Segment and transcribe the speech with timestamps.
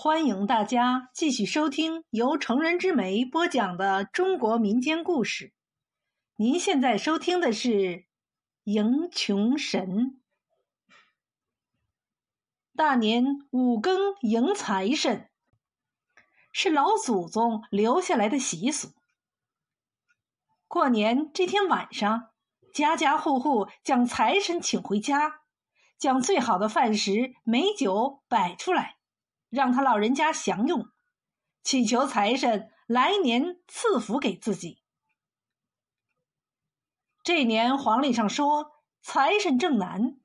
[0.00, 5.52] 欢迎大家继续收听由成人之美播讲的中国民间故事。
[6.36, 7.68] 您现在收听的是
[8.62, 10.20] 《迎穷神》。
[12.76, 15.28] 大年五更迎财神，
[16.52, 18.90] 是老祖宗留下来的习俗。
[20.68, 22.28] 过年这天晚上，
[22.72, 25.40] 家家户户将财神请回家，
[25.98, 28.97] 将最好的饭食、美酒摆出来。
[29.50, 30.88] 让他老人家享用，
[31.62, 34.82] 祈求财神来年赐福给自己。
[37.22, 38.72] 这年黄历上说
[39.02, 40.18] 财神正南，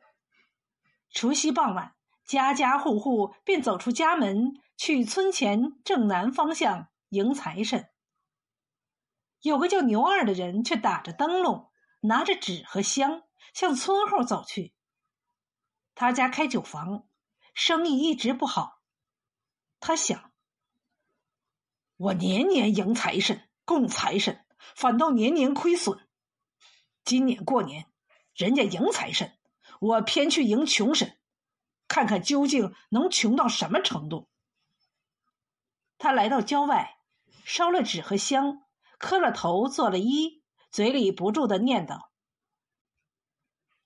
[1.10, 1.96] 除夕傍晚，
[2.26, 7.90] 家家户户便走出家门，去村前正南方向迎财神。
[9.42, 11.70] 有个叫牛二的人却打着灯笼，
[12.02, 14.74] 拿着纸和香，向村后走去。
[15.96, 17.06] 他家开酒房，
[17.54, 18.73] 生意一直不好。
[19.86, 20.32] 他想：
[21.98, 24.46] 我年年迎财神、供财神，
[24.78, 26.08] 反倒年年亏损。
[27.04, 27.92] 今年过年，
[28.34, 29.38] 人家迎财神，
[29.82, 31.20] 我偏去迎穷神，
[31.90, 34.30] 看看究竟能穷到什么程度。
[35.98, 36.98] 他来到郊外，
[37.44, 38.66] 烧了纸和香，
[38.98, 42.08] 磕了头，做了揖，嘴里不住的念叨：“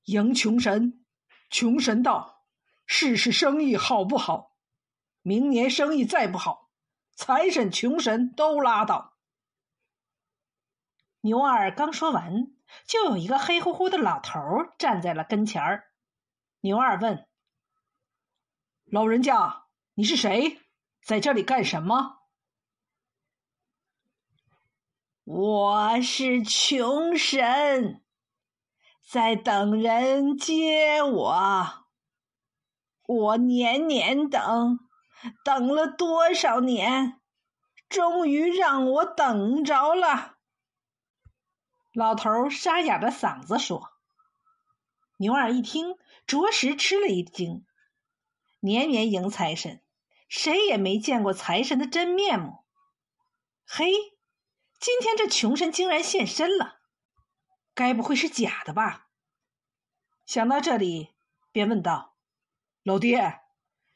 [0.05, 1.03] 迎穷神，
[1.49, 2.45] 穷神道，
[2.85, 4.55] 试试生意好不好？”
[5.27, 6.69] 明年生意再不好，
[7.13, 9.17] 财神、穷神都拉倒。
[11.19, 14.39] 牛二刚说完，就有一个黑乎乎的老头
[14.79, 15.91] 站在了跟前儿。
[16.61, 17.27] 牛二问
[18.89, 20.61] ：“老人家，你是谁？
[21.03, 22.19] 在这里干什么
[25.25, 28.01] ？”“我是穷神，
[29.05, 31.85] 在等人接我。
[33.05, 34.79] 我年年等。”
[35.43, 37.19] 等了多少年，
[37.89, 40.37] 终于让我等着了。
[41.93, 43.91] 老头沙哑着嗓子说
[45.17, 47.65] ：“牛二一听，着实吃了一惊。
[48.59, 49.81] 年年迎财神，
[50.29, 52.63] 谁也没见过财神的真面目。
[53.65, 53.91] 嘿，
[54.79, 56.79] 今天这穷神竟然现身了，
[57.73, 59.07] 该不会是假的吧？”
[60.27, 61.15] 想到这里，
[61.51, 62.15] 便问道
[62.83, 63.39] ：“老爹，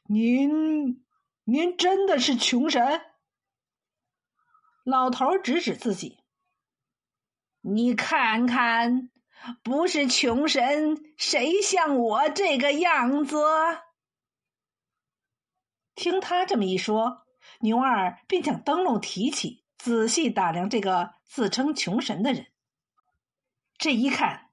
[0.08, 1.04] 您？”
[1.44, 3.02] 您真的是穷神？
[4.84, 6.24] 老头指指自己
[7.62, 9.10] ：“你看看，
[9.64, 13.38] 不是穷神，谁像我这个样子？”
[15.96, 17.26] 听他这么一说，
[17.60, 22.48] 牛二便将灯笼提起，仔细打量这个自称穷神的人。
[23.78, 24.52] 这一看，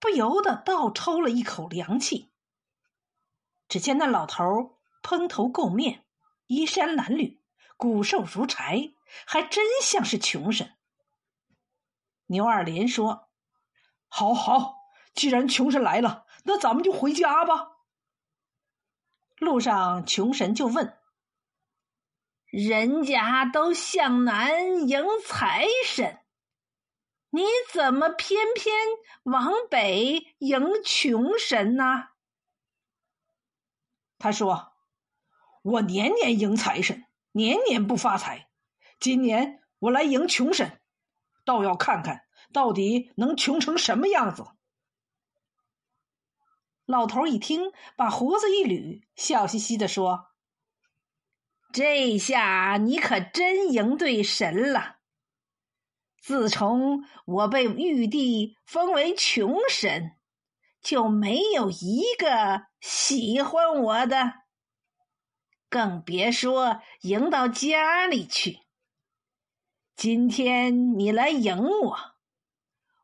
[0.00, 2.32] 不由得倒抽了一口凉气。
[3.68, 6.04] 只见那老头蓬头垢面。
[6.48, 7.38] 衣衫褴褛，
[7.76, 8.94] 骨瘦如柴，
[9.26, 10.72] 还真像是穷神。
[12.26, 13.28] 牛二连说
[14.08, 14.76] ：“好好，
[15.14, 17.76] 既然穷神来了，那咱们就回家吧。”
[19.36, 20.98] 路上，穷神就问
[22.48, 26.18] ：“人家都向南迎财神，
[27.28, 28.74] 你怎么偏偏
[29.24, 32.08] 往北迎穷神呢？”
[34.18, 34.77] 他说。
[35.68, 38.48] 我年年迎财神，年年不发财。
[38.98, 40.80] 今年我来迎穷神，
[41.44, 42.22] 倒要看看
[42.54, 44.46] 到底能穷成什么样子。
[46.86, 50.28] 老头一听，把胡子一捋，笑嘻嘻的说
[51.70, 54.96] ：“这下你可真迎对神了。
[56.18, 60.12] 自从我被玉帝封为穷神，
[60.80, 64.32] 就没有一个喜欢我的。”
[65.70, 68.60] 更别说迎到家里去。
[69.94, 71.98] 今天你来迎我，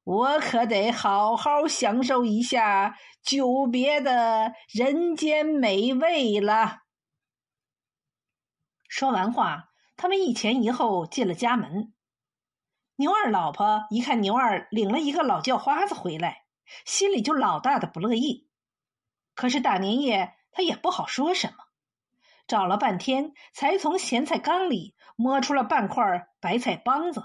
[0.04, 6.78] 我可得好好享受一下久别的人间美味了。
[8.88, 11.92] 说完话，他们一前一后进了家门。
[12.96, 16.44] 牛二老婆一看牛二领了一个老叫花子回来，
[16.86, 18.48] 心里就老大的不乐意。
[19.34, 21.63] 可是大年夜，他也不好说什么。
[22.46, 27.24] 找了半天，才从咸菜缸里摸出了半块白菜帮子。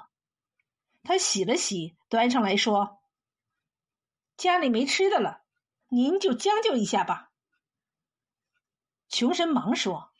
[1.04, 3.02] 他洗了洗，端上来说
[4.38, 5.42] ：“家里没吃的了，
[5.90, 7.32] 您就将就一下吧。”
[9.10, 10.12] 穷神忙说：“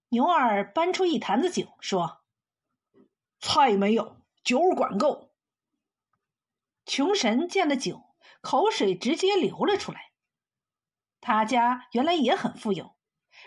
[0.09, 2.21] 牛二搬出一坛子酒，说
[3.39, 5.26] ：“菜没有，酒管够。”
[6.87, 8.01] 穷神见了酒，
[8.39, 10.13] 口水直接流了出来。
[11.19, 12.95] 他家原来也很富有，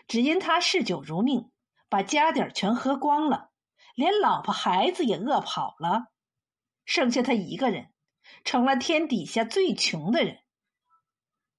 [0.07, 1.51] 只因他嗜酒如命，
[1.89, 3.51] 把家底儿全喝光了，
[3.95, 6.09] 连老婆孩子也饿跑了，
[6.85, 7.91] 剩下他一个人，
[8.45, 10.41] 成了天底下最穷的人。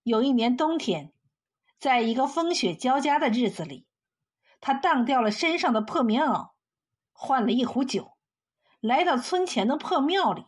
[0.04, 1.12] 有一年冬天，
[1.80, 3.88] 在一个风雪交加的日子里，
[4.60, 6.52] 他当掉了身上的破棉袄，
[7.12, 8.16] 换了一壶酒，
[8.80, 10.46] 来到村前的破庙里，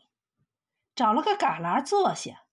[0.95, 2.43] 找了个旮旯坐下，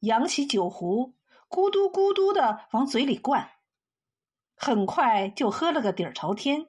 [0.00, 1.14] 扬起酒壶。
[1.48, 3.50] 咕嘟咕嘟的往嘴里灌，
[4.56, 6.68] 很快就喝了个底儿朝天。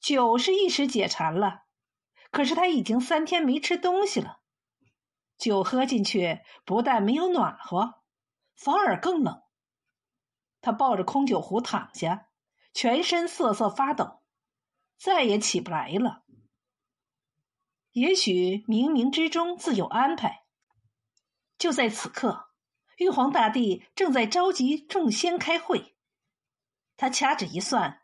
[0.00, 1.62] 酒是一时解馋了，
[2.32, 4.40] 可是他已经三天没吃东西了。
[5.38, 8.00] 酒喝进去，不但没有暖和，
[8.56, 9.40] 反而更冷。
[10.60, 12.26] 他抱着空酒壶躺下，
[12.74, 14.20] 全身瑟瑟发抖，
[14.98, 16.24] 再也起不来了。
[17.92, 20.44] 也许冥冥之中自有安排。
[21.58, 22.46] 就在此刻。
[22.96, 25.94] 玉皇大帝正在召集众仙开会，
[26.98, 28.02] 他掐指一算，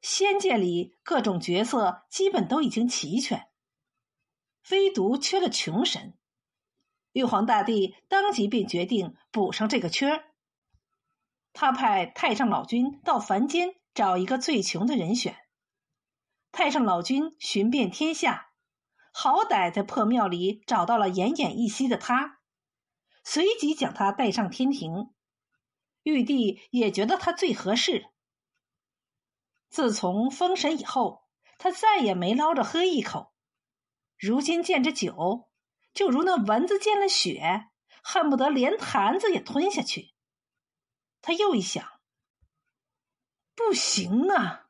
[0.00, 3.48] 仙界里各种角色基本都已经齐全，
[4.70, 6.14] 唯独缺了穷神。
[7.12, 10.24] 玉皇大帝当即便决定补上这个缺儿。
[11.52, 15.36] 他派太上老君到凡间找一个最穷的人选。
[16.50, 18.49] 太上老君寻遍天下，
[19.10, 22.38] 好歹在破庙里找到了奄奄一息的他。
[23.22, 25.12] 随即将他带上天庭，
[26.02, 28.06] 玉帝也觉得他最合适。
[29.68, 31.24] 自从封神以后，
[31.58, 33.32] 他再也没捞着喝一口。
[34.18, 35.48] 如今见着酒，
[35.92, 37.68] 就如那蚊子见了血，
[38.02, 40.14] 恨不得连坛子也吞下去。
[41.20, 41.86] 他又一想，
[43.54, 44.68] 不行啊！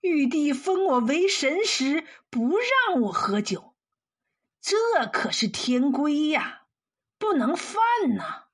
[0.00, 3.69] 玉帝封我为神时，不让我喝酒，
[4.60, 6.58] 这可是天规呀。
[7.18, 7.76] 不能犯
[8.16, 8.46] 呐！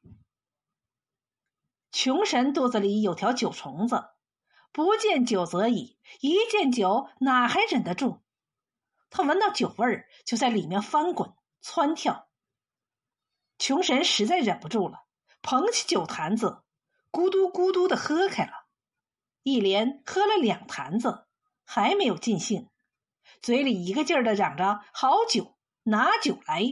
[1.93, 4.09] 穷神肚子里有条酒虫子，
[4.73, 8.23] 不见酒则已，一见酒哪还忍得住？
[9.09, 12.29] 他闻到酒味儿，就在里面翻滚窜跳。
[13.57, 15.05] 穷神实在忍不住了，
[15.43, 16.65] 捧起酒坛子，
[17.13, 18.53] 咕嘟咕嘟的喝开了，
[19.45, 21.29] 一连喝了两坛子，
[21.65, 22.69] 还没有尽兴，
[23.41, 25.56] 嘴里一个劲儿的嚷着：“好酒，
[25.87, 26.63] 拿酒来！”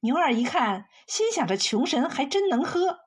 [0.00, 3.00] 牛二一看，心想：着穷神还真能喝，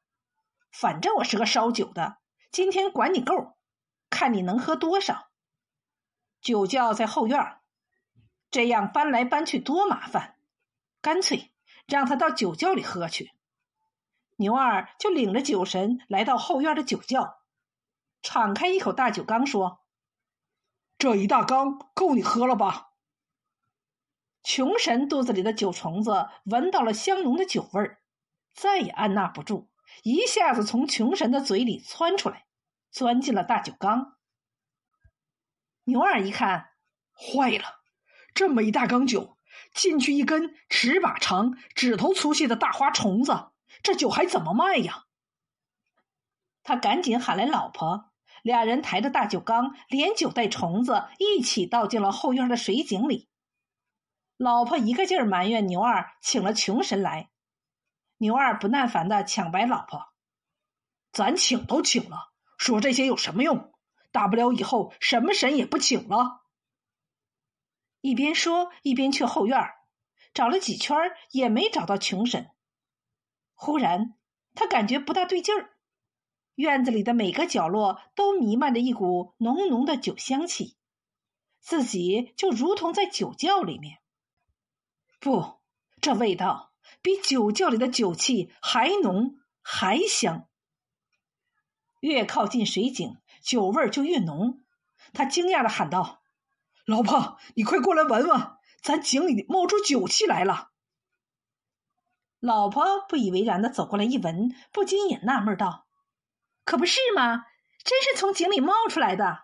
[0.71, 2.17] 反正我是个烧酒的，
[2.51, 3.57] 今天管你够，
[4.11, 5.29] 看你能喝多少。
[6.39, 7.59] 酒窖在后院，
[8.51, 10.37] 这样搬来搬去多麻烦，
[11.01, 11.51] 干脆
[11.87, 13.31] 让他到酒窖里喝去。
[14.35, 17.39] 牛二就领着酒神来到后院的酒窖，
[18.21, 19.83] 敞开一口大酒缸，说
[20.99, 22.91] ：“这一大缸够你喝了吧？”
[24.43, 28.01] 穷神肚子里的酒虫子闻到了香浓的酒味儿，
[28.53, 29.69] 再也按捺不住，
[30.03, 32.45] 一下子从穷神的嘴里窜出来，
[32.91, 34.17] 钻进了大酒缸。
[35.85, 36.71] 牛二一看，
[37.13, 37.63] 坏了，
[38.33, 39.37] 这么一大缸酒，
[39.73, 43.47] 进去一根尺把长、指头粗细的大花虫子，
[43.81, 45.05] 这酒还怎么卖呀？
[46.63, 48.11] 他赶紧喊来老婆，
[48.43, 53.29] 俩人抬着大酒缸，连酒带虫子一起倒进了后院的水井里。
[54.43, 57.29] 老婆一个劲儿埋怨牛二请了穷神来，
[58.17, 60.09] 牛二不耐烦的抢白老婆
[61.13, 63.71] ：“咱请都请了，说这些有什么用？
[64.11, 66.41] 大不了以后什么神也不请了。”
[68.01, 69.65] 一边说一边去后院
[70.33, 70.97] 找了几圈
[71.31, 72.49] 也没找到穷神。
[73.53, 74.13] 忽然
[74.55, 75.69] 他感觉不大对劲儿，
[76.55, 80.75] 院子里的每个角落都弥漫着一股浓浓的酒香气，
[81.61, 84.02] 自己就如同在酒窖里面。
[85.23, 85.61] 不，
[86.01, 90.49] 这味道比酒窖里的酒气还浓还香。
[92.01, 94.65] 越靠近水井，酒味就越浓。
[95.13, 96.21] 他惊讶的喊道
[96.85, 100.71] ：“老婆，你快过来闻闻，咱井里冒出酒气来了。”
[102.41, 105.87] 老婆不以为然的走过来一闻，不禁也纳闷道
[106.65, 107.45] ：“可不是吗？
[107.85, 109.43] 真是从井里冒出来的。”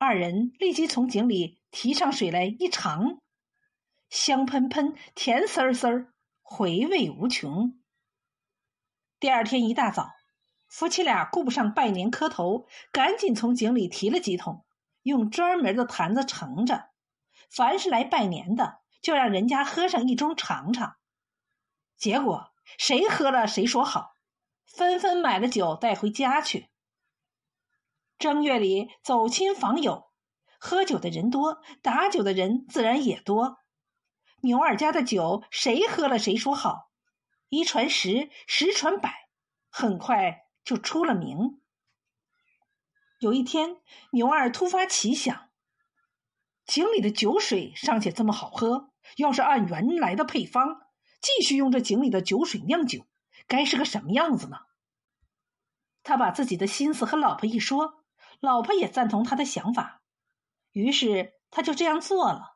[0.00, 3.20] 二人立即从井里提上水来一尝。
[4.16, 7.78] 香喷喷，甜丝丝，回味无穷。
[9.20, 10.10] 第二天一大早，
[10.68, 14.64] 夫妻俩顾不上拜年磕头，赶紧从井里提了几桶，
[15.02, 16.88] 用专门的坛子盛着。
[17.50, 20.96] 凡是来拜年的，就让人家喝上一盅尝尝。
[21.98, 24.14] 结果谁喝了谁说好，
[24.64, 26.70] 纷纷买了酒带回家去。
[28.18, 30.10] 正月里走亲访友，
[30.58, 33.58] 喝酒的人多，打酒的人自然也多。
[34.46, 36.92] 牛二家的酒，谁喝了谁说好，
[37.48, 39.28] 一传十，十传百，
[39.70, 41.60] 很快就出了名。
[43.18, 43.80] 有一天，
[44.12, 45.50] 牛二突发奇想：
[46.64, 50.80] 井里的酒水尚且这么好喝，要是按原来的配方
[51.20, 53.04] 继续用这井里的酒水酿酒，
[53.48, 54.58] 该是个什么样子呢？
[56.04, 58.04] 他把自己的心思和老婆一说，
[58.38, 60.02] 老婆也赞同他的想法，
[60.70, 62.55] 于是他就这样做了。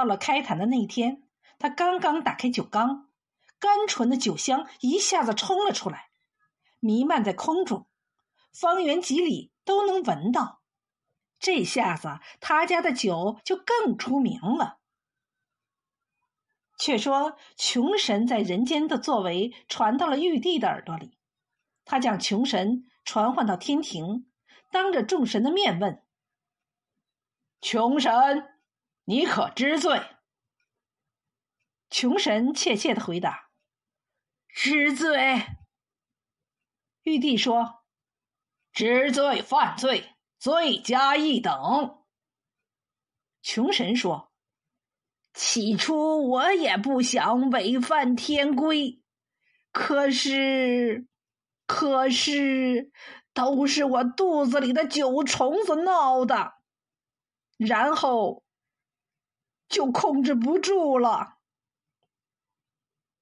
[0.00, 1.28] 到了开坛的那一天，
[1.58, 3.10] 他刚刚打开酒缸，
[3.58, 6.08] 甘醇的酒香一下子冲了出来，
[6.78, 7.86] 弥漫在空中，
[8.50, 9.52] 方圆几里。
[9.62, 10.62] 都能闻到，
[11.38, 14.80] 这下子他家的酒就更出名了。
[16.76, 21.16] 却说穷神在人间的作为传到了玉帝的耳朵里，
[21.84, 24.28] 他将穷神传唤到天庭，
[24.72, 26.02] 当着众神的面问
[27.60, 28.10] ：“穷神，
[29.10, 30.00] 你可知罪？”
[31.90, 33.50] 穷神怯怯的回答
[34.48, 35.44] ：“知罪。”
[37.02, 37.80] 玉帝说。
[38.72, 42.04] 知罪犯罪，罪加一等。
[43.42, 44.30] 穷神说
[45.34, 49.02] ：“起初我也不想违反天规，
[49.72, 51.08] 可是，
[51.66, 52.92] 可是，
[53.34, 56.52] 都是我肚子里的酒虫子闹的，
[57.58, 58.44] 然后
[59.70, 61.38] 就控制不住了。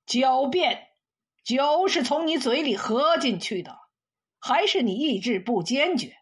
[0.04, 0.88] 狡辩，
[1.44, 3.78] 酒是从你嘴里喝进去的。”
[4.40, 6.16] 还是你意志不坚决，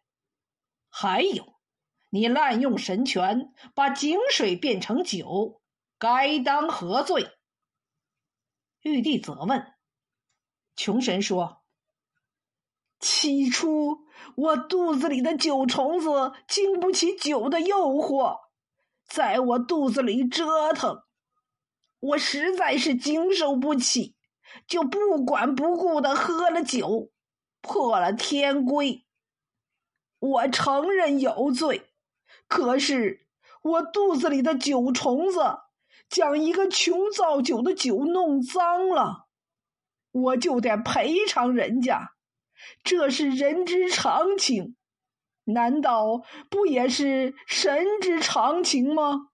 [0.89, 1.55] 还有，
[2.09, 5.61] 你滥用神权，把井水变成酒，
[5.99, 7.31] 该当何罪？
[8.81, 9.75] 玉帝责问。
[10.77, 11.63] 穷神说
[13.01, 18.46] ：“起初我肚子里的酒虫子经不起酒的诱惑，
[19.07, 21.03] 在我肚子里折腾，
[22.01, 24.17] 我实在是经受不起，
[24.67, 27.11] 就不管不顾的喝了酒。”
[27.69, 29.05] 破了天规，
[30.21, 31.91] 我承认有罪。
[32.47, 33.27] 可是
[33.61, 35.41] 我肚子里的酒虫子
[36.09, 39.27] 将一个穷造酒的酒弄脏了，
[40.13, 42.13] 我就得赔偿人家，
[42.85, 44.76] 这是人之常情。
[45.47, 49.31] 难道不也是神之常情吗？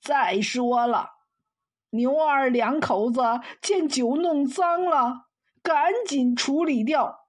[0.00, 1.10] 再说了，
[1.90, 3.20] 牛二两口子
[3.62, 5.26] 见酒弄脏了。
[5.62, 7.26] 赶紧处理掉，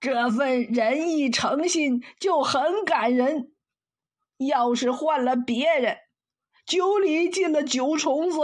[0.00, 3.52] 这份仁义诚信就很感人。
[4.38, 5.96] 要是换了别人，
[6.66, 8.40] 酒里进了酒虫子，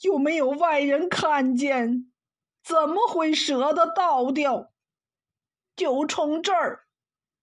[0.00, 2.10] 又没有外人看见，
[2.64, 4.72] 怎么会舍得倒掉？
[5.76, 6.83] 就冲这儿，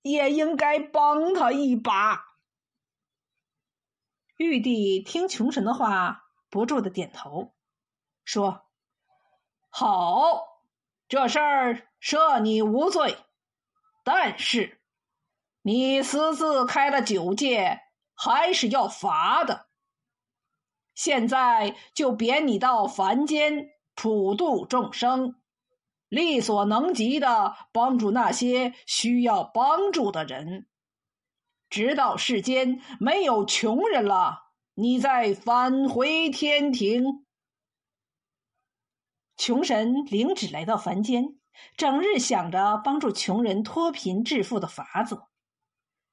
[0.01, 2.25] 也应该帮他一把。
[4.37, 7.53] 玉帝听穷神的话，不住的点头，
[8.23, 8.65] 说
[9.69, 10.49] ：“好。”
[11.07, 13.17] 这事儿赦你无罪，
[14.01, 14.81] 但是
[15.61, 17.81] 你私自开了酒戒，
[18.13, 19.67] 还是要罚的。
[20.95, 25.40] 现在就贬你到凡间普度众生，
[26.11, 30.67] 力所能及的帮助那些需要帮助的人，
[31.69, 37.25] 直到世间没有穷人了，你再返回天庭。
[39.37, 41.39] 穷神领旨来到凡间，
[41.77, 45.23] 整日想着帮助穷人脱贫致富的法子。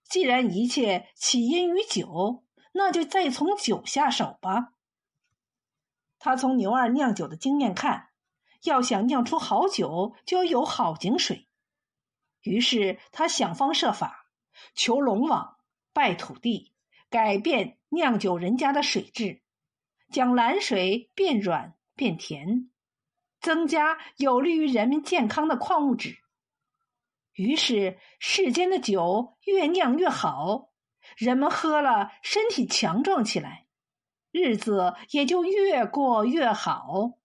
[0.09, 4.75] 既然一切起因于酒，那就再从酒下手吧。
[6.21, 8.08] 他从牛二酿酒的经验看，
[8.63, 11.49] 要想酿出好酒，就要有好井水。
[12.43, 14.27] 于是他想方设法，
[14.75, 15.57] 求龙王，
[15.93, 16.73] 拜土地，
[17.11, 19.43] 改变酿酒人家的水质，
[20.11, 22.71] 将蓝水变软变甜。
[23.41, 26.19] 增加有利于人民健康的矿物质，
[27.35, 30.71] 于是世间的酒越酿越好，
[31.17, 33.67] 人们喝了身体强壮起来，
[34.33, 37.18] 日子也就越过越好。